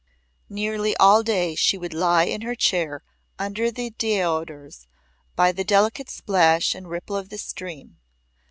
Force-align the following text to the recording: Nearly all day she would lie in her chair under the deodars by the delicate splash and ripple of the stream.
Nearly 0.49 0.97
all 0.97 1.21
day 1.21 1.53
she 1.53 1.77
would 1.77 1.93
lie 1.93 2.23
in 2.23 2.41
her 2.41 2.55
chair 2.55 3.03
under 3.37 3.69
the 3.69 3.91
deodars 3.91 4.87
by 5.35 5.51
the 5.51 5.63
delicate 5.63 6.09
splash 6.09 6.73
and 6.73 6.89
ripple 6.89 7.15
of 7.15 7.29
the 7.29 7.37
stream. 7.37 7.99